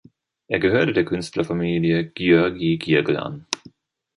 [0.47, 3.45] Er gehörte der Künstlerfamilie Györgyi-Giergl an.